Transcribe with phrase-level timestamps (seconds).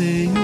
[0.00, 0.37] Imerso, ó Senhor,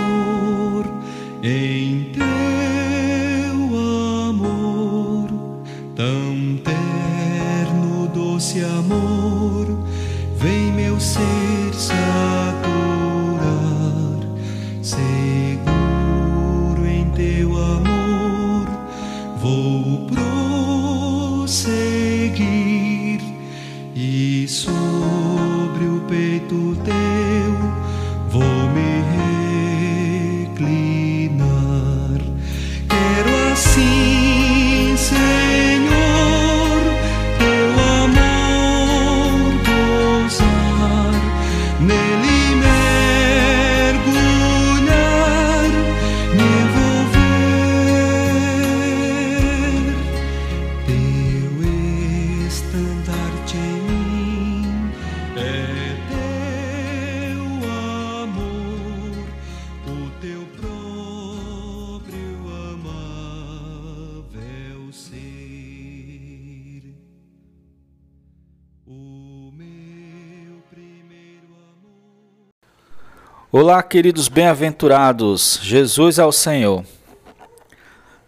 [73.57, 76.85] Olá, queridos bem-aventurados, Jesus é o Senhor.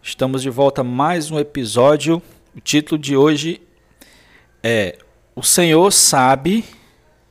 [0.00, 2.22] Estamos de volta a mais um episódio.
[2.54, 3.60] O título de hoje
[4.62, 4.96] é
[5.34, 6.64] O Senhor sabe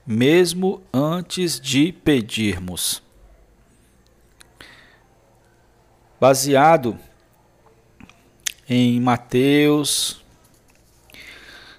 [0.05, 3.01] mesmo antes de pedirmos.
[6.19, 6.99] Baseado
[8.67, 10.21] em Mateus,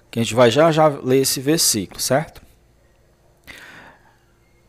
[0.09, 2.46] que a gente vai já já ler esse versículo, certo?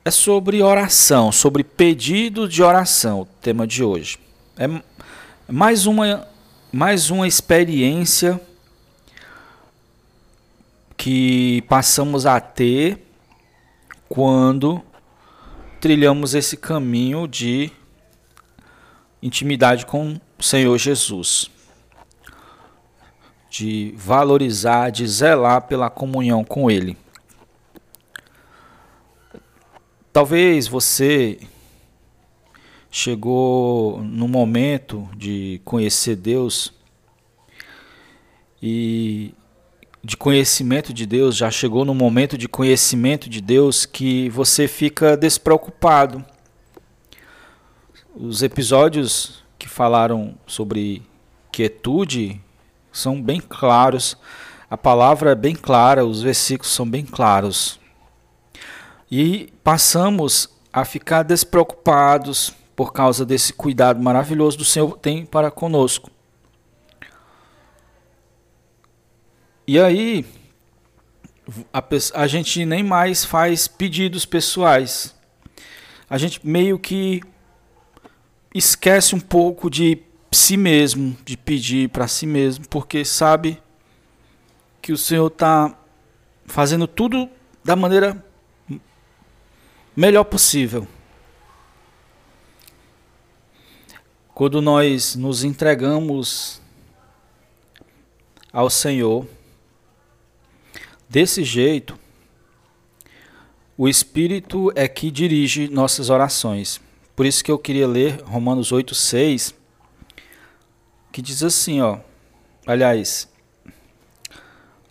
[0.09, 4.19] É sobre oração, sobre pedido de oração, o tema de hoje.
[4.57, 4.67] É
[5.47, 6.27] mais uma,
[6.73, 8.41] mais uma experiência
[10.97, 13.07] que passamos a ter
[14.09, 14.81] quando
[15.79, 17.71] trilhamos esse caminho de
[19.23, 21.51] intimidade com o Senhor Jesus.
[23.51, 26.97] De valorizar, de zelar pela comunhão com Ele.
[30.19, 31.39] Talvez você
[32.91, 36.75] chegou no momento de conhecer Deus
[38.61, 39.33] e
[40.03, 45.17] de conhecimento de Deus, já chegou no momento de conhecimento de Deus que você fica
[45.17, 46.25] despreocupado.
[48.13, 51.01] Os episódios que falaram sobre
[51.53, 52.41] quietude
[52.91, 54.17] são bem claros,
[54.69, 57.79] a palavra é bem clara, os versículos são bem claros.
[59.11, 66.11] E passamos a ficar despreocupados por causa desse cuidado maravilhoso do Senhor tem para conosco.
[69.67, 70.25] E aí,
[71.73, 71.83] a,
[72.15, 75.15] a, gente nem mais faz pedidos pessoais.
[76.09, 77.21] A gente meio que
[78.55, 83.61] esquece um pouco de si mesmo, de pedir para si mesmo, porque sabe
[84.81, 85.77] que o Senhor está
[86.47, 87.29] fazendo tudo
[87.65, 88.25] da maneira
[89.99, 90.87] melhor possível.
[94.33, 96.63] Quando nós nos entregamos
[98.53, 99.27] ao Senhor
[101.09, 101.99] desse jeito,
[103.77, 106.81] o Espírito é que dirige nossas orações.
[107.17, 109.53] Por isso que eu queria ler Romanos 8:6,
[111.11, 111.99] que diz assim, ó.
[112.65, 113.29] Aliás,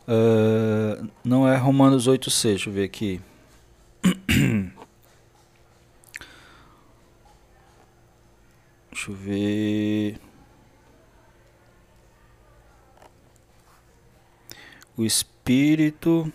[0.06, 3.22] uh, não é Romanos 8:6, deixa eu ver aqui.
[8.98, 10.20] Deixa eu ver.
[14.98, 16.34] O espírito.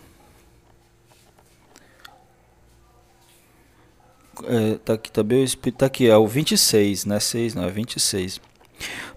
[4.45, 7.19] É, tá aqui também o espírito tá aqui, é o 26, né?
[7.19, 8.39] 6, não, é 26.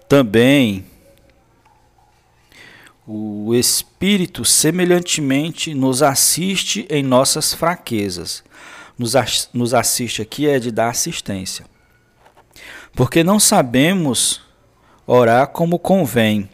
[0.09, 0.85] Também
[3.07, 8.43] o espírito semelhantemente nos assiste em nossas fraquezas.
[8.99, 9.13] Nos,
[9.53, 11.65] nos assiste aqui é de dar assistência
[12.97, 14.41] porque não sabemos
[15.05, 16.49] orar como convém,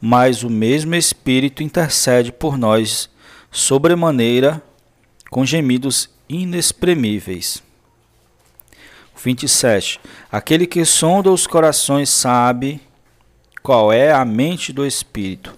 [0.00, 3.08] mas o mesmo Espírito intercede por nós
[3.48, 4.60] sobremaneira
[5.30, 7.62] com gemidos inexprimíveis.
[9.16, 10.00] 27.
[10.30, 12.80] Aquele que sonda os corações sabe
[13.62, 15.56] qual é a mente do Espírito,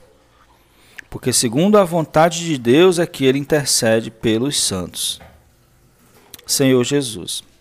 [1.09, 5.19] porque segundo a vontade de Deus é que ele intercede pelos santos.
[6.47, 7.54] Senhor Jesus.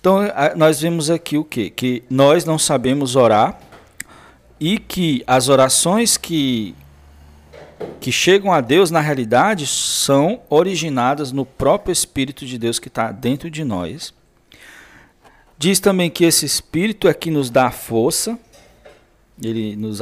[0.00, 0.20] Então,
[0.56, 1.68] nós vemos aqui o quê?
[1.68, 3.60] Que nós não sabemos orar
[4.58, 6.74] e que as orações que
[7.98, 13.10] que chegam a Deus, na realidade, são originadas no próprio Espírito de Deus que está
[13.10, 14.12] dentro de nós.
[15.58, 18.38] Diz também que esse Espírito é que nos dá força,
[19.42, 20.00] ele nos,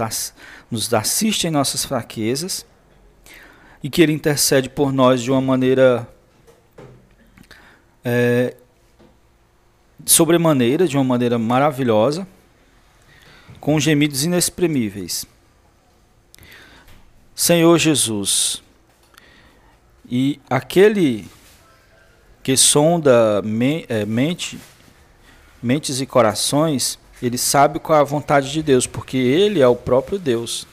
[0.71, 2.67] nos assiste em nossas fraquezas
[3.83, 6.09] e que ele intercede por nós de uma maneira
[8.05, 8.57] é,
[10.05, 12.27] sobremaneira, de uma maneira maravilhosa,
[13.61, 15.27] com gemidos inexprimíveis.
[17.35, 18.63] Senhor Jesus,
[20.11, 21.29] e aquele
[22.43, 23.43] que sonda
[23.89, 24.59] é, mente,
[25.63, 29.77] mentes e corações, ele sabe qual é a vontade de Deus, porque ele é o
[29.77, 30.67] próprio Deus.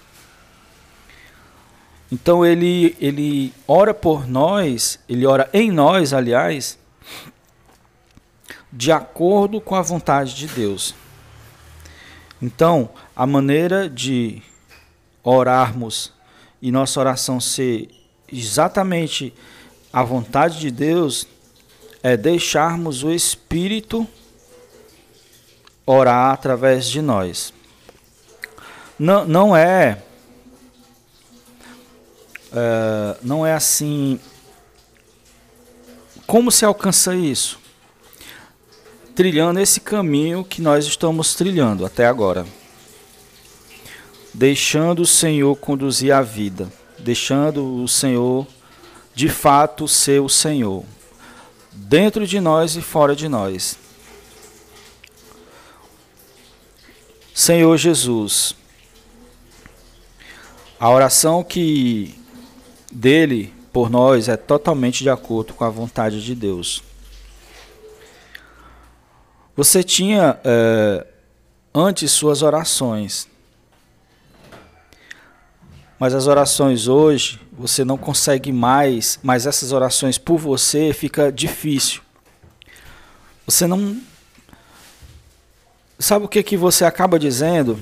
[2.12, 6.78] Então ele, ele ora por nós, ele ora em nós, aliás,
[8.76, 10.94] de acordo com a vontade de Deus.
[12.42, 14.44] Então, a maneira de
[15.24, 16.12] orarmos
[16.62, 17.90] e nossa oração ser
[18.32, 19.34] exatamente
[19.94, 21.26] a vontade de Deus,
[22.04, 24.06] é deixarmos o Espírito
[25.86, 27.54] orar através de nós.
[29.00, 30.04] Não, não é,
[32.52, 34.20] é não é assim.
[36.28, 37.65] Como se alcança isso?
[39.16, 42.46] Trilhando esse caminho que nós estamos trilhando até agora
[44.36, 46.70] deixando o Senhor conduzir a vida,
[47.00, 48.46] deixando o Senhor
[49.14, 50.84] de fato ser o Senhor,
[51.72, 53.80] dentro de nós e fora de nós.
[57.34, 58.56] Senhor Jesus,
[60.78, 62.14] a oração que
[62.92, 66.84] dele por nós é totalmente de acordo com a vontade de Deus.
[69.56, 71.06] Você tinha é,
[71.74, 73.28] antes suas orações,
[75.98, 82.02] mas as orações hoje, você não consegue mais, mas essas orações por você fica difícil.
[83.46, 83.98] Você não
[85.98, 87.80] Sabe o que que você acaba dizendo?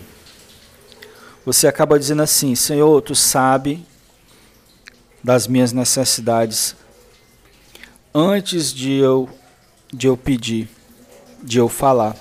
[1.45, 3.83] Você acaba dizendo assim: Senhor, tu sabe
[5.23, 6.75] das minhas necessidades
[8.13, 9.27] antes de eu
[9.91, 10.69] de eu pedir,
[11.43, 12.15] de eu falar.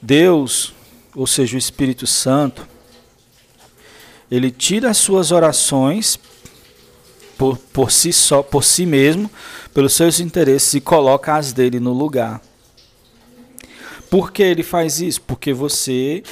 [0.00, 0.74] Deus
[1.14, 2.66] ou seja, o Espírito Santo,
[4.30, 6.18] ele tira as suas orações
[7.38, 9.30] por, por si só, por si mesmo,
[9.72, 12.42] pelos seus interesses e coloca as dele no lugar.
[14.10, 15.20] Por que ele faz isso?
[15.22, 16.22] Porque você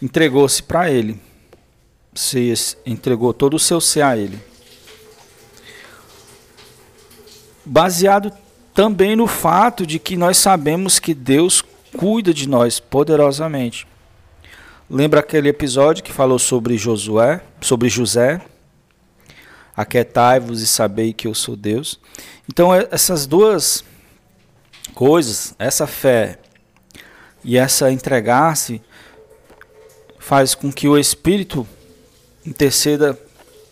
[0.00, 1.20] entregou-se para ele.
[2.14, 2.52] Você
[2.86, 4.38] entregou todo o seu ser a ele.
[7.64, 8.32] Baseado
[8.74, 11.62] também no fato de que nós sabemos que Deus
[11.96, 13.86] cuida de nós poderosamente.
[14.90, 18.40] Lembra aquele episódio que falou sobre Josué, sobre José?
[19.76, 21.98] Aquietai-vos e sabei que eu sou Deus.
[22.48, 23.84] Então é, essas duas
[24.94, 26.38] coisas, essa fé
[27.42, 28.82] e essa entregar-se
[30.18, 31.66] faz com que o Espírito
[32.44, 33.18] interceda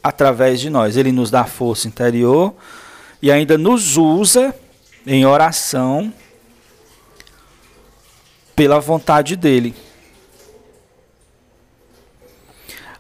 [0.02, 0.96] através de nós.
[0.96, 2.54] Ele nos dá força interior
[3.22, 4.52] e ainda nos usa
[5.06, 6.12] em oração
[8.56, 9.74] pela vontade dele.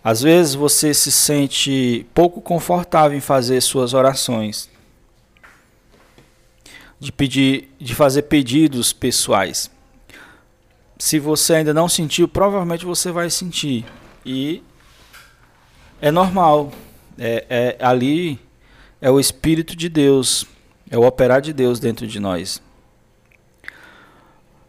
[0.04, 4.70] Às vezes você se sente pouco confortável em fazer suas orações,
[6.98, 9.70] de pedir, de fazer pedidos pessoais.
[10.98, 13.84] Se você ainda não sentiu, provavelmente você vai sentir
[14.24, 14.62] e
[16.00, 16.72] é normal.
[17.18, 18.40] É, é ali
[19.02, 20.46] é o Espírito de Deus,
[20.88, 22.62] é o operar de Deus dentro de nós.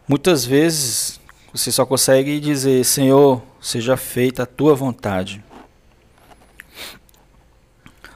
[0.08, 1.20] Muitas vezes
[1.52, 5.42] você só consegue dizer: Senhor, seja feita a tua vontade.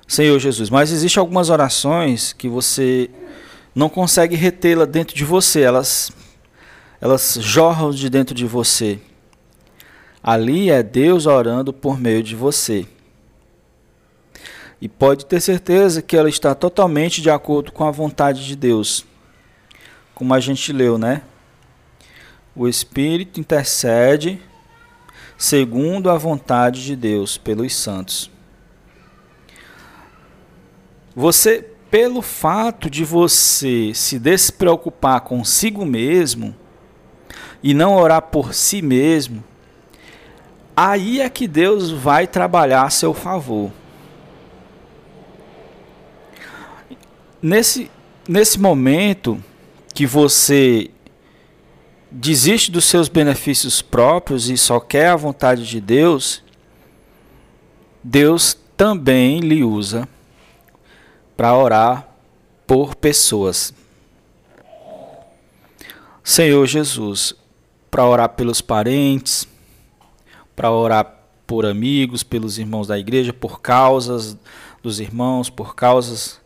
[0.09, 3.09] Senhor Jesus, mas existem algumas orações que você
[3.75, 6.11] não consegue retê-la dentro de você, elas
[7.01, 8.99] elas jorram de dentro de você.
[10.21, 12.89] Ali é Deus orando por meio de você.
[14.81, 19.05] E pode ter certeza que ela está totalmente de acordo com a vontade de Deus.
[20.15, 21.23] Como a gente leu, né?
[22.59, 24.43] o Espírito intercede
[25.37, 28.29] segundo a vontade de Deus pelos santos.
[31.15, 36.53] Você, pelo fato de você se despreocupar consigo mesmo
[37.63, 39.45] e não orar por si mesmo,
[40.77, 43.71] aí é que Deus vai trabalhar a seu favor.
[47.41, 47.91] Nesse,
[48.29, 49.43] nesse momento
[49.95, 50.91] que você
[52.11, 56.43] desiste dos seus benefícios próprios e só quer a vontade de Deus,
[58.03, 60.09] Deus também lhe usa
[61.37, 62.09] para orar
[62.67, 63.73] por pessoas.
[66.25, 67.35] Senhor Jesus,
[67.91, 69.49] para orar pelos parentes,
[70.55, 71.15] para orar
[71.47, 74.37] por amigos, pelos irmãos da igreja, por causas
[74.83, 76.41] dos irmãos, por causas.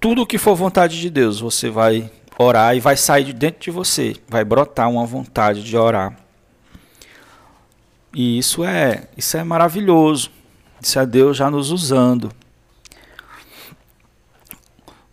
[0.00, 3.60] Tudo o que for vontade de Deus, você vai orar e vai sair de dentro
[3.60, 6.16] de você, vai brotar uma vontade de orar.
[8.14, 10.30] E isso é, isso é maravilhoso.
[10.80, 12.32] Isso é Deus já nos usando.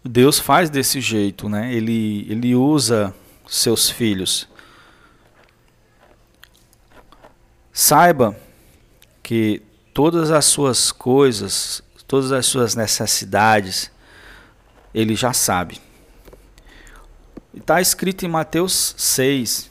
[0.04, 1.74] Deus faz desse jeito, né?
[1.74, 3.14] Ele, ele usa
[3.48, 4.48] seus filhos.
[7.72, 8.38] Saiba
[9.22, 9.62] que
[9.94, 13.90] todas as suas coisas, todas as suas necessidades,
[14.94, 15.82] ele já sabe.
[17.54, 19.70] Está escrito em Mateus 6.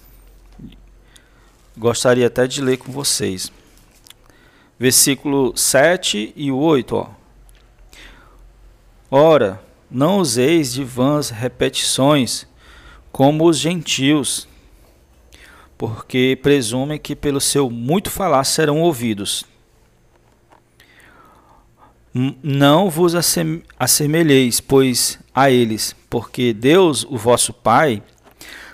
[1.76, 3.52] Gostaria até de ler com vocês.
[4.79, 6.97] Versículo 7 e 8.
[6.97, 7.11] Ó.
[9.11, 12.47] Ora, não useis de vãs repetições,
[13.11, 14.49] como os gentios,
[15.76, 19.45] porque presumem que pelo seu muito falar serão ouvidos.
[22.14, 23.14] Não vos
[23.78, 28.02] assemelheis, pois, a eles, porque Deus, o vosso Pai,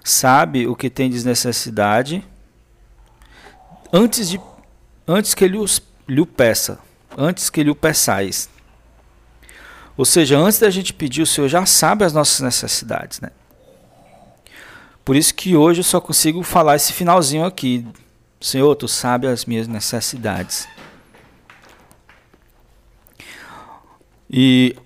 [0.02, 2.24] sabe o que tendes necessidade
[3.92, 4.40] antes, de,
[5.06, 5.58] antes que lhe,
[6.08, 6.80] lhe o peça,
[7.16, 8.48] antes que lhe o peçais.
[9.96, 13.30] Ou seja, antes da gente pedir, o Senhor já sabe as nossas necessidades, né?
[15.04, 17.86] Por isso que hoje eu só consigo falar esse finalzinho aqui.
[18.40, 20.68] Senhor, tu sabe as minhas necessidades.
[24.30, 24.76] E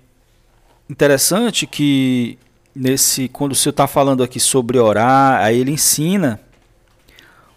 [0.89, 2.37] interessante que
[2.75, 6.39] nesse quando o Senhor está falando aqui sobre orar, aí ele ensina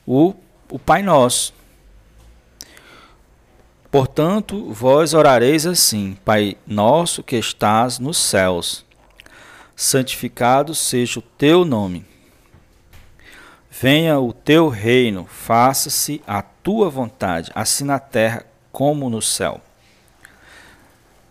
[0.07, 0.35] o,
[0.71, 1.55] o Pai Nosso.
[3.91, 8.85] Portanto, vós orareis assim: Pai nosso que estás nos céus,
[9.75, 12.05] santificado seja o teu nome.
[13.71, 19.61] Venha o teu reino, faça-se a tua vontade, assim na terra como no céu.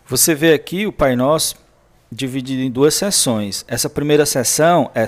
[0.08, 1.56] Você vê aqui o Pai Nosso
[2.12, 3.66] dividido em duas sessões.
[3.68, 5.06] Essa primeira sessão é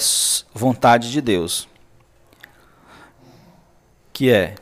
[0.53, 1.67] vontade de Deus,
[4.11, 4.55] que é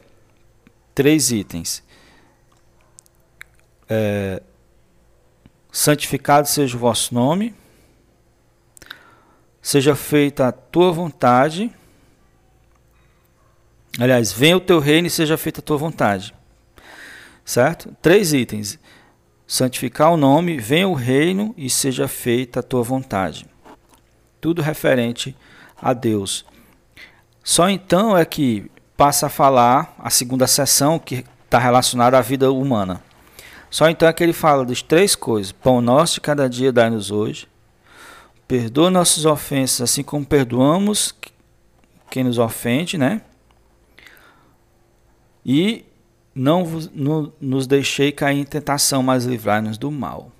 [0.94, 1.86] três itens
[3.89, 4.42] é,
[5.72, 7.54] santificado seja o vosso nome,
[9.62, 11.72] seja feita a tua vontade.
[14.00, 16.34] Aliás, venha o teu reino e seja feita a tua vontade.
[17.44, 17.96] Certo?
[18.01, 18.80] Três itens.
[19.48, 23.46] Santificar o nome, venha o reino e seja feita a tua vontade.
[24.42, 25.36] Tudo referente
[25.80, 26.46] a Deus.
[27.44, 32.52] Só então é que passa a falar a segunda sessão que está relacionada à vida
[32.52, 33.04] humana.
[33.70, 37.12] Só então é que ele fala das três coisas: pão nosso de cada dia dai-nos
[37.12, 37.48] hoje,
[38.48, 41.14] perdoa nossas ofensas, assim como perdoamos
[42.10, 43.22] quem nos ofende, né?
[45.46, 45.86] E
[46.36, 50.34] não, nos deixei cair em tentação, mas livrai-nos do mal,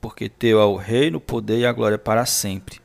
[0.00, 2.80] porque teu é o reino, o poder e a glória para sempre.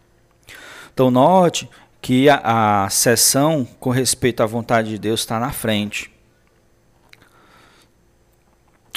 [0.93, 1.69] Então note
[2.01, 6.11] que a, a sessão com respeito à vontade de Deus está na frente.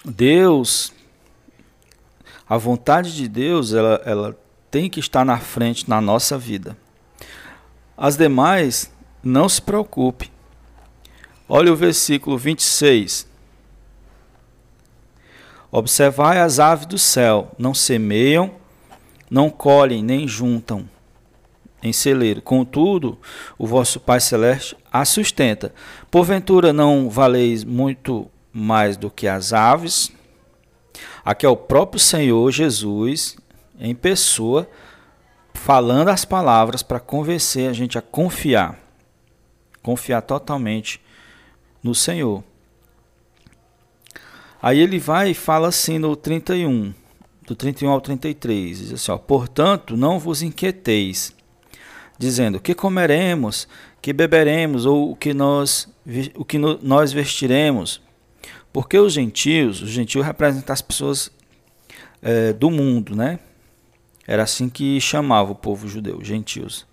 [0.04, 0.92] Deus,
[2.48, 4.38] a vontade de Deus, ela, ela
[4.70, 6.76] tem que estar na frente na nossa vida.
[7.96, 8.92] As demais,
[9.22, 10.30] não se preocupe.
[11.48, 13.33] Olha o versículo 26.
[15.76, 18.52] Observai as aves do céu, não semeiam,
[19.28, 20.88] não colhem, nem juntam
[21.82, 22.40] em celeiro.
[22.40, 23.18] Contudo,
[23.58, 25.74] o vosso Pai Celeste a sustenta.
[26.12, 30.12] Porventura não valeis muito mais do que as aves.
[31.24, 33.36] Aqui é o próprio Senhor Jesus
[33.76, 34.70] em pessoa
[35.54, 38.78] falando as palavras para convencer a gente a confiar.
[39.82, 41.00] Confiar totalmente
[41.82, 42.44] no Senhor.
[44.64, 46.94] Aí ele vai e fala assim no 31,
[47.46, 51.36] do 31 ao 33, diz assim, ó, portanto, não vos inquieteis,
[52.18, 53.68] dizendo, que comeremos,
[54.00, 55.86] que beberemos, ou o que nós,
[56.34, 58.00] o que nós vestiremos,
[58.72, 61.30] porque os gentios, os gentios representam as pessoas
[62.22, 63.38] é, do mundo, né?
[64.26, 66.86] Era assim que chamava o povo judeu, gentios.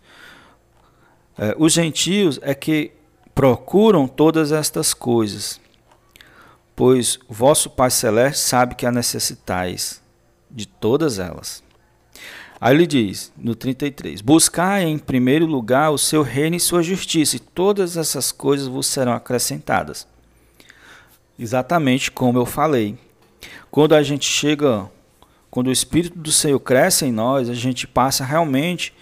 [1.38, 2.92] É, os gentios é que
[3.34, 5.61] procuram todas estas coisas,
[6.76, 10.02] pois vosso Pai Celeste sabe que a necessitais
[10.50, 11.64] de todas elas.
[12.60, 17.36] Aí ele diz, no 33, buscar em primeiro lugar o seu reino e sua justiça,
[17.36, 20.08] e todas essas coisas vos serão acrescentadas.
[21.40, 22.96] Exatamente como eu falei.
[23.72, 24.88] Quando a gente chega,
[25.50, 28.94] quando o Espírito do Senhor cresce em nós, a gente passa realmente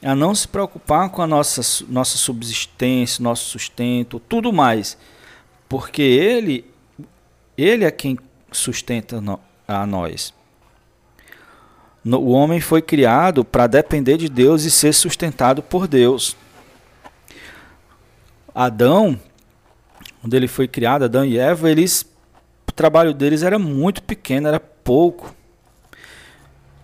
[0.00, 4.96] a não se preocupar com a nossa, nossa subsistência, nosso sustento, tudo mais.
[5.68, 6.64] Porque Ele,
[7.56, 8.18] Ele é quem
[8.50, 9.22] sustenta
[9.66, 10.32] a nós.
[12.04, 16.36] O homem foi criado para depender de Deus e ser sustentado por Deus.
[18.54, 19.18] Adão,
[20.20, 22.04] quando ele foi criado, Adão e Eva, eles,
[22.68, 25.34] o trabalho deles era muito pequeno, era pouco.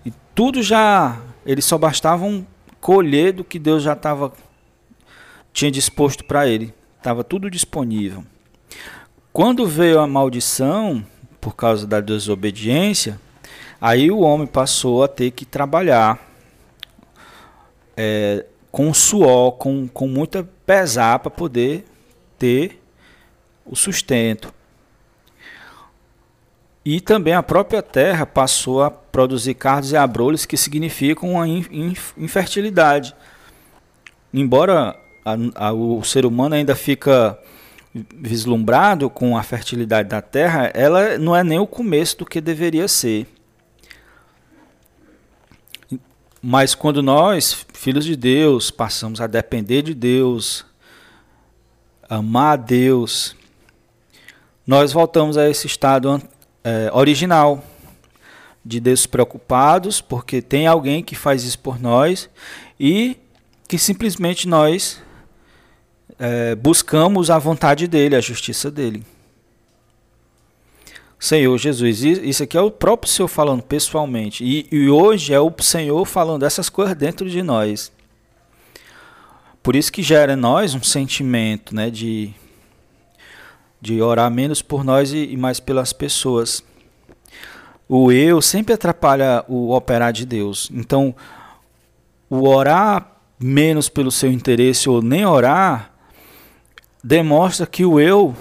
[0.04, 2.46] E tudo já, eles só bastavam
[2.80, 4.32] colher do que Deus já estava
[5.52, 6.72] tinha disposto para ele.
[6.98, 8.24] Estava tudo disponível.
[9.32, 11.04] Quando veio a maldição
[11.40, 13.20] por causa da desobediência,
[13.80, 16.18] Aí o homem passou a ter que trabalhar
[17.96, 21.84] é, com suor, com, com muita pesar para poder
[22.36, 22.82] ter
[23.64, 24.52] o sustento.
[26.84, 33.14] E também a própria terra passou a produzir cardos e abrolhos que significam a infertilidade.
[34.34, 37.38] Embora a, a, o ser humano ainda fica
[38.14, 42.88] vislumbrado com a fertilidade da terra, ela não é nem o começo do que deveria
[42.88, 43.26] ser.
[46.40, 50.64] Mas quando nós, filhos de Deus, passamos a depender de Deus,
[52.08, 53.36] amar a Deus,
[54.66, 56.22] nós voltamos a esse estado
[56.62, 57.64] é, original
[58.64, 62.28] de despreocupados, porque tem alguém que faz isso por nós
[62.78, 63.16] e
[63.66, 65.02] que simplesmente nós
[66.18, 69.04] é, buscamos a vontade dele, a justiça dele.
[71.18, 72.02] Senhor Jesus.
[72.02, 74.44] Isso aqui é o próprio Senhor falando pessoalmente.
[74.44, 77.90] E, e, hoje é o Senhor falando essas coisas dentro de nós.
[79.62, 82.32] Por isso que gera em nós um sentimento né, de,
[83.80, 86.62] de orar menos por nós e, e mais pelas pessoas.
[87.88, 90.70] O eu sempre atrapalha o operar de Deus.
[90.72, 91.14] Então,
[92.30, 95.97] o orar menos pelo seu interesse ou nem orar
[97.02, 98.34] demonstra que o eu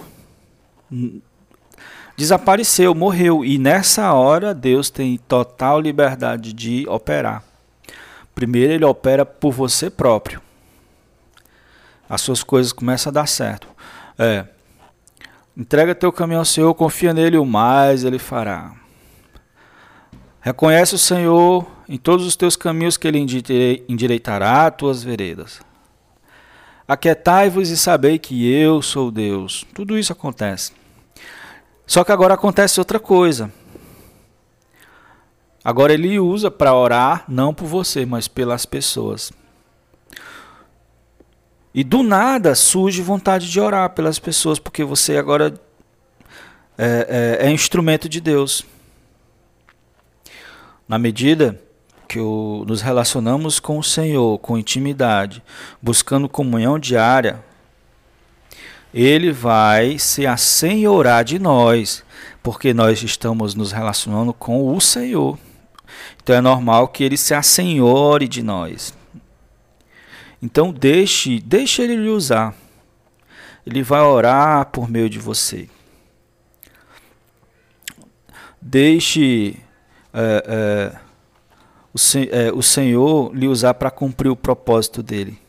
[2.15, 3.45] desapareceu, morreu.
[3.45, 7.43] E nessa hora Deus tem total liberdade de operar.
[8.33, 10.41] Primeiro ele opera por você próprio.
[12.09, 13.67] As suas coisas começam a dar certo.
[14.17, 14.45] É.
[15.55, 18.73] Entrega teu caminho ao Senhor, confia nele, o mais ele fará.
[20.39, 23.19] Reconhece o Senhor em todos os teus caminhos que ele
[23.89, 25.59] endireitará as tuas veredas.
[26.87, 29.65] Aquietai-vos e sabei que eu sou Deus.
[29.73, 30.71] Tudo isso acontece.
[31.85, 33.51] Só que agora acontece outra coisa.
[35.63, 39.33] Agora ele usa para orar não por você, mas pelas pessoas.
[41.73, 45.59] E do nada surge vontade de orar pelas pessoas, porque você agora
[46.77, 48.63] é, é, é instrumento de Deus.
[50.87, 51.61] Na medida
[52.07, 55.43] que o, nos relacionamos com o Senhor, com intimidade,
[55.81, 57.43] buscando comunhão diária,
[58.93, 62.03] ele vai se assenhorar de nós,
[62.41, 65.37] porque nós estamos nos relacionando com o Senhor.
[66.23, 68.93] Então é normal que ele se assenhore de nós.
[70.41, 72.55] Então deixe, deixe ele lhe usar.
[73.65, 75.67] Ele vai orar por meio de você.
[78.61, 79.57] Deixe
[80.13, 80.43] é,
[80.93, 81.06] é,
[81.97, 85.39] o, é, o Senhor lhe usar para cumprir o propósito dele.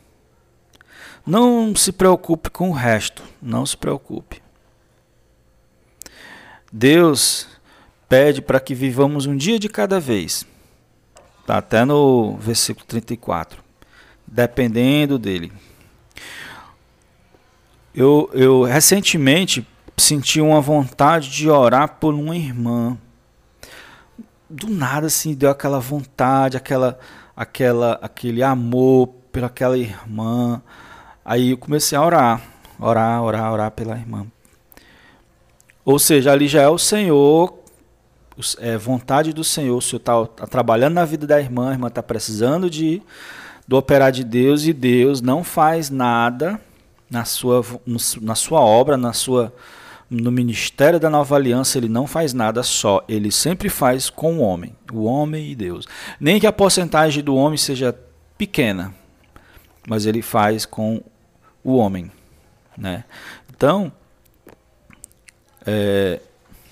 [1.27, 4.41] Não se preocupe com o resto, não se preocupe.
[6.73, 7.47] Deus
[8.09, 10.47] pede para que vivamos um dia de cada vez.
[11.41, 13.63] Está até no versículo 34.
[14.27, 15.53] Dependendo dele.
[17.95, 22.97] Eu, eu recentemente senti uma vontade de orar por uma irmã.
[24.49, 26.99] Do nada assim deu aquela vontade, aquela,
[27.37, 30.63] aquela, aquele amor pelaquela irmã.
[31.25, 32.43] Aí eu comecei a orar,
[32.81, 34.27] orar, orar, orar pela irmã.
[35.85, 37.59] Ou seja, ali já é o Senhor,
[38.59, 39.77] é vontade do Senhor.
[39.77, 43.03] O Senhor está tá trabalhando na vida da irmã, a irmã está precisando de,
[43.67, 46.61] do operar de Deus e Deus não faz nada
[47.11, 47.65] na sua,
[48.21, 49.53] na sua obra, na sua,
[50.11, 53.05] no ministério da nova aliança, ele não faz nada só.
[53.09, 55.87] Ele sempre faz com o homem, o homem e Deus.
[56.18, 57.94] Nem que a porcentagem do homem seja
[58.37, 58.94] pequena,
[59.87, 61.03] mas ele faz com
[61.62, 62.11] o homem.
[62.77, 63.05] Né?
[63.55, 63.92] Então,
[65.66, 66.21] é,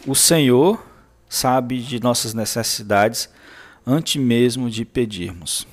[0.06, 0.82] o Senhor
[1.28, 3.28] sabe de nossas necessidades
[3.86, 5.66] antes mesmo de pedirmos.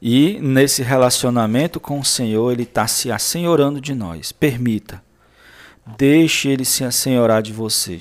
[0.00, 4.30] E nesse relacionamento com o Senhor, Ele está se assenhorando de nós.
[4.30, 5.02] Permita.
[5.86, 8.00] Deixe Ele se assenhorar de você.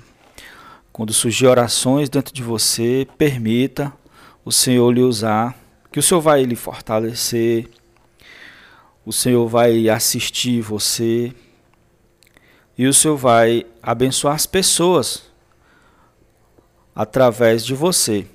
[0.91, 3.93] Quando surgir orações dentro de você, permita
[4.43, 5.55] o Senhor lhe usar,
[5.91, 7.69] que o Senhor vai lhe fortalecer,
[9.05, 11.33] o Senhor vai assistir você
[12.77, 15.23] e o Senhor vai abençoar as pessoas
[16.95, 18.25] através de você.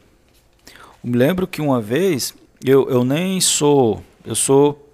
[1.02, 2.34] Eu me lembro que uma vez
[2.64, 4.89] eu, eu nem sou, eu sou,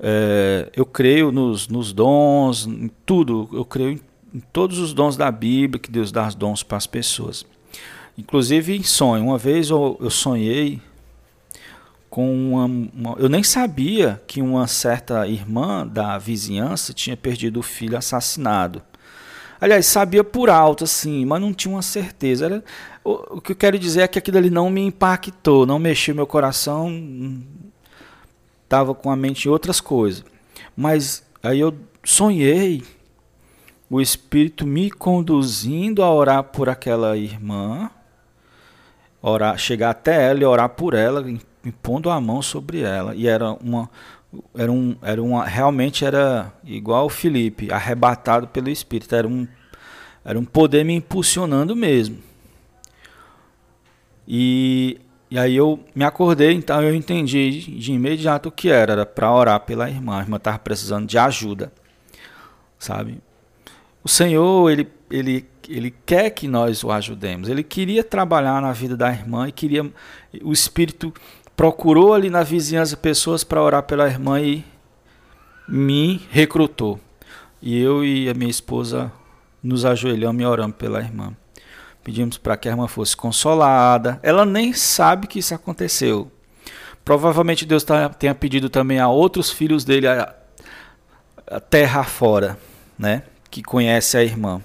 [0.00, 4.00] é, eu creio nos, nos dons, em tudo, eu creio em,
[4.34, 7.44] em todos os dons da Bíblia, que Deus dá os dons para as pessoas.
[8.16, 9.24] Inclusive em sonho.
[9.24, 10.80] Uma vez eu, eu sonhei
[12.08, 17.62] com uma, uma, Eu nem sabia que uma certa irmã da vizinhança tinha perdido o
[17.62, 18.82] filho assassinado.
[19.60, 22.46] Aliás, sabia por alto, assim, mas não tinha uma certeza.
[22.46, 22.64] Era,
[23.04, 26.14] o, o, que eu quero dizer é que aquilo ali não me impactou, não mexeu
[26.14, 26.90] meu coração,
[28.70, 30.24] estava com a mente em outras coisas.
[30.76, 32.84] Mas aí eu sonhei
[33.90, 37.90] o Espírito me conduzindo a orar por aquela irmã,
[39.20, 41.24] orar, chegar até ela e orar por ela,
[41.64, 43.12] impondo a mão sobre ela.
[43.16, 43.90] E era uma,
[44.54, 49.12] era um, era uma, realmente era igual o Felipe, arrebatado pelo Espírito.
[49.12, 49.48] Era um,
[50.24, 52.18] era um poder me impulsionando mesmo.
[54.28, 58.92] E, e aí eu me acordei, então eu entendi de imediato o que era.
[58.92, 60.18] Era para orar pela irmã.
[60.18, 61.72] A irmã estava precisando de ajuda,
[62.78, 63.22] sabe?
[64.02, 67.48] O Senhor, ele, ele, ele quer que nós o ajudemos.
[67.48, 69.88] Ele queria trabalhar na vida da irmã e queria.
[70.42, 71.14] O Espírito
[71.54, 74.64] procurou ali na vizinhança pessoas para orar pela irmã e
[75.68, 76.98] me recrutou.
[77.62, 79.12] E eu e a minha esposa
[79.62, 81.36] nos ajoelhamos e oramos pela irmã.
[82.02, 84.18] Pedimos para que a irmã fosse consolada.
[84.22, 86.30] Ela nem sabe que isso aconteceu.
[87.04, 90.34] Provavelmente Deus tá, tenha pedido também a outros filhos dele a,
[91.46, 92.58] a terra fora,
[92.98, 93.22] né?
[93.50, 94.62] Que conhece a irmã.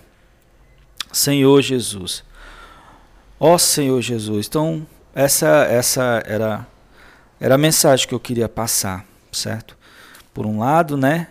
[1.12, 2.24] Senhor Jesus.
[3.40, 4.48] Ó Senhor Jesus.
[4.48, 6.66] Então, essa, essa era
[7.40, 9.78] era a mensagem que eu queria passar, certo?
[10.34, 11.28] Por um lado, né,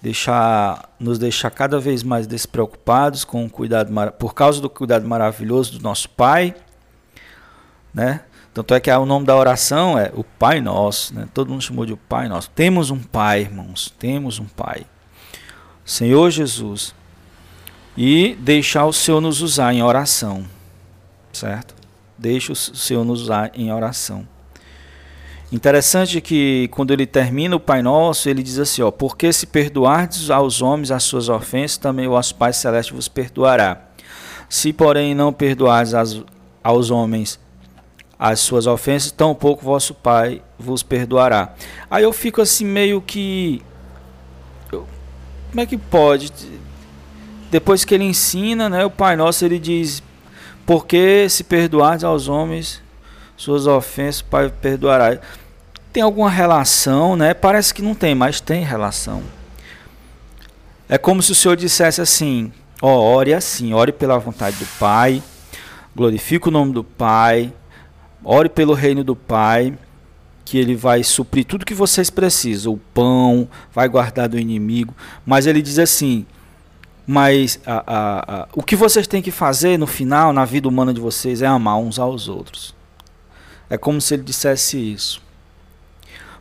[0.00, 5.78] deixar, nos deixar cada vez mais despreocupados com o cuidado por causa do cuidado maravilhoso
[5.78, 6.54] do nosso Pai,
[7.92, 8.20] né?
[8.52, 11.28] Tanto é que o nome da oração é o Pai Nosso, né?
[11.34, 12.48] Todo mundo chamou de o Pai Nosso.
[12.50, 14.86] Temos um Pai, irmãos, temos um Pai.
[15.84, 16.94] Senhor Jesus.
[17.96, 20.44] E deixar o Senhor nos usar em oração,
[21.32, 21.74] certo?
[22.16, 24.26] Deixa o Senhor nos usar em oração.
[25.52, 30.28] Interessante que quando ele termina o Pai Nosso, ele diz assim, ó, porque se perdoardes
[30.28, 33.80] aos homens as suas ofensas, também o vosso Pai Celeste vos perdoará.
[34.48, 36.20] Se, porém, não perdoardes as,
[36.64, 37.38] aos homens
[38.18, 41.54] as suas ofensas, tampouco vosso Pai vos perdoará.
[41.88, 43.62] Aí eu fico assim meio que...
[44.70, 46.32] Como é que pode?
[47.50, 50.02] Depois que ele ensina, né, o Pai Nosso, ele diz,
[50.66, 52.82] porque se perdoardes aos homens
[53.36, 55.18] suas ofensas, o Pai perdoará.
[55.92, 57.34] Tem alguma relação, né?
[57.34, 59.22] Parece que não tem, mas tem relação.
[60.88, 65.22] É como se o Senhor dissesse assim: ó, ore assim, ore pela vontade do Pai,
[65.94, 67.52] glorifique o nome do Pai,
[68.22, 69.76] ore pelo reino do Pai,
[70.44, 74.94] que Ele vai suprir tudo que vocês precisam, o pão, vai guardar do inimigo.
[75.24, 76.24] Mas Ele diz assim:
[77.06, 80.94] mas a, a, a, o que vocês têm que fazer no final, na vida humana
[80.94, 82.75] de vocês, é amar uns aos outros.
[83.68, 85.20] É como se ele dissesse isso.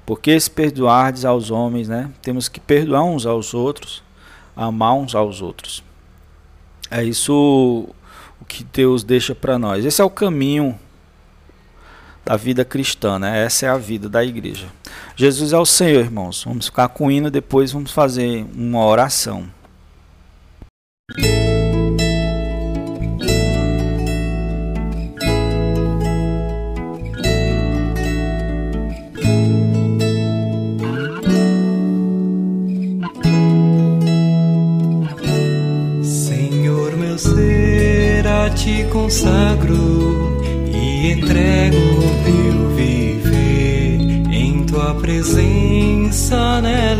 [0.05, 2.11] Porque se perdoardes aos homens, né?
[2.21, 4.03] Temos que perdoar uns aos outros,
[4.55, 5.83] amar uns aos outros.
[6.91, 7.87] É isso
[8.39, 9.83] o que Deus deixa para nós.
[9.83, 10.79] Esse é o caminho
[12.23, 13.43] da vida cristã, né?
[13.45, 14.67] Essa é a vida da igreja.
[15.15, 16.43] Jesus é o Senhor, irmãos.
[16.43, 19.47] Vamos ficar com o hino, depois vamos fazer uma oração.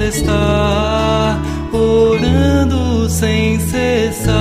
[0.08, 1.42] Está,
[1.72, 4.34] orando sem cessar.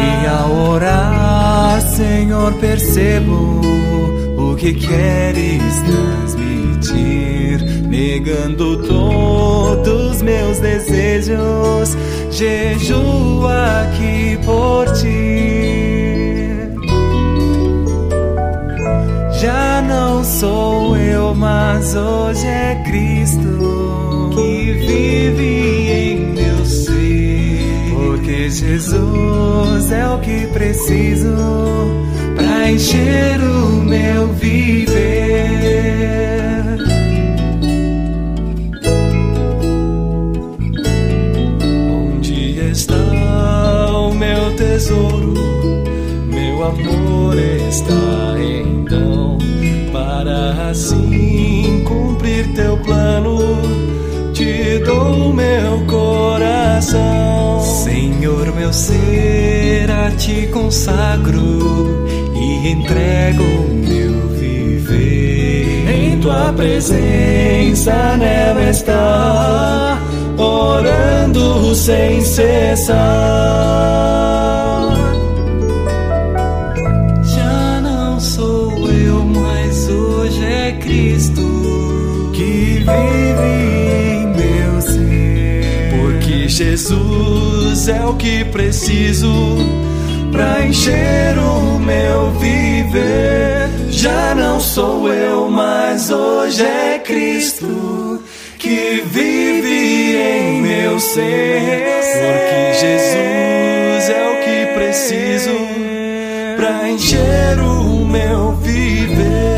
[0.00, 3.60] E ao orar, Senhor, percebo
[4.36, 11.96] o que queres transmitir, negando todos meus desejos.
[12.30, 15.68] Jejuo aqui por ti.
[20.38, 23.07] sou eu, mas hoje é Cristo
[29.90, 31.34] O que preciso
[32.36, 35.18] para encher o meu viver.
[44.78, 45.34] tesouro,
[46.26, 49.38] meu amor está então
[49.92, 53.38] para assim cumprir teu plano.
[54.32, 59.37] Te dou meu coração, Senhor, meu ser
[60.28, 65.88] ti consagro e entrego meu viver.
[65.88, 69.98] Em tua presença nela está,
[70.36, 73.78] orando sem cessar.
[86.58, 89.87] Jesus é o que preciso
[90.68, 93.68] para encher o meu viver.
[93.90, 98.22] Já não sou eu, mas hoje é Cristo
[98.58, 102.04] que vive em meu ser.
[102.20, 105.56] Porque Jesus é o que preciso
[106.56, 109.57] para encher o meu viver.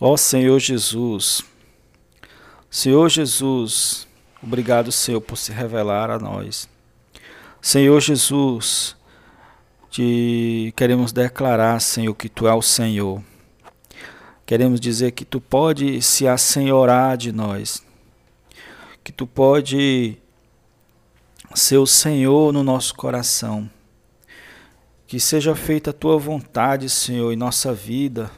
[0.00, 1.44] Ó Senhor Jesus,
[2.68, 4.08] Senhor Jesus,
[4.42, 6.68] obrigado, Senhor, por se revelar a nós.
[7.62, 8.96] Senhor Jesus,
[9.88, 13.22] te queremos declarar, Senhor, que tu é o Senhor.
[14.44, 17.80] Queremos dizer que tu pode se assenhorar de nós,
[19.04, 20.18] que tu pode
[21.54, 23.70] ser o Senhor no nosso coração.
[25.06, 28.28] Que seja feita a tua vontade, Senhor, em nossa vida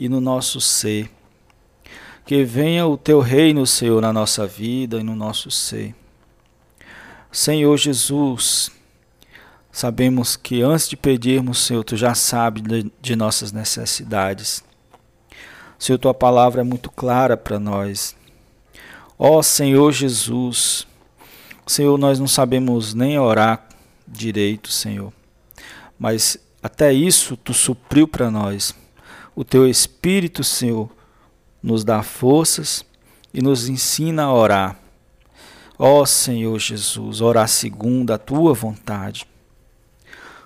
[0.00, 1.10] e no nosso ser.
[2.24, 5.94] Que venha o teu reino, Senhor, na nossa vida e no nosso ser.
[7.30, 8.70] Senhor Jesus,
[9.70, 12.62] sabemos que antes de pedirmos, Senhor, tu já sabes
[13.00, 14.64] de, nossas necessidades.
[15.78, 18.16] Senhor, tua palavra é muito clara para nós.
[19.18, 20.86] Ó Senhor Jesus,
[21.66, 23.68] Senhor, nós não sabemos nem orar
[24.08, 25.12] direito, Senhor,
[25.98, 28.74] mas até isso tu supriu para nós
[29.40, 30.90] o teu Espírito, Senhor,
[31.62, 32.84] nos dá forças
[33.32, 34.78] e nos ensina a orar.
[35.78, 39.26] Ó Senhor Jesus, orar segundo a tua vontade.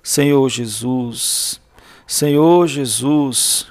[0.01, 1.61] Senhor Jesus,
[2.07, 3.67] Senhor Jesus,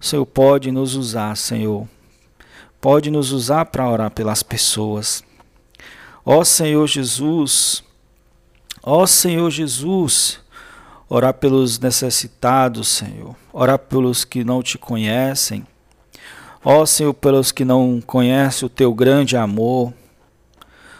[0.00, 1.86] Senhor pode nos usar, Senhor.
[2.80, 5.22] Pode nos usar para orar pelas pessoas.
[6.24, 7.84] Ó Senhor Jesus,
[8.82, 10.40] ó Senhor Jesus,
[11.08, 15.66] orar pelos necessitados, Senhor, orar pelos que não te conhecem,
[16.64, 19.92] ó Senhor, pelos que não conhecem o teu grande amor.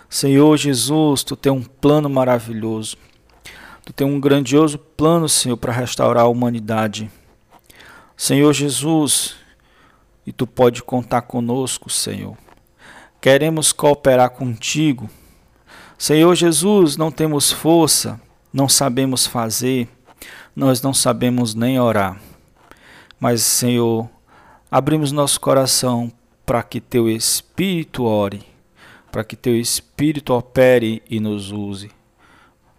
[0.08, 2.96] Senhor Jesus, tu tem um plano maravilhoso,
[3.84, 7.10] tu tem um grandioso plano, Senhor, para restaurar a humanidade.
[8.16, 9.34] Senhor Jesus,
[10.24, 12.36] e tu pode contar conosco, Senhor.
[13.20, 15.10] Queremos cooperar contigo.
[15.98, 18.20] Senhor Jesus, não temos força,
[18.52, 19.88] não sabemos fazer,
[20.56, 22.18] nós não sabemos nem orar.
[23.20, 24.08] Mas, Senhor,
[24.70, 26.10] abrimos nosso coração
[26.46, 28.42] para que teu Espírito ore,
[29.12, 31.90] para que teu Espírito opere e nos use,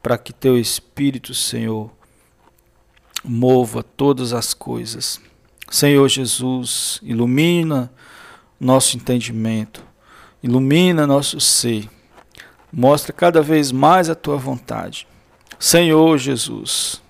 [0.02, 1.92] para que teu Espírito, Senhor,
[3.24, 5.22] mova todas as coisas.
[5.70, 7.92] Senhor Jesus, ilumina
[8.60, 9.84] nosso entendimento,
[10.42, 11.88] ilumina nosso ser,
[12.72, 15.08] mostra cada vez mais a tua vontade.
[15.60, 17.02] Senhor Jesus,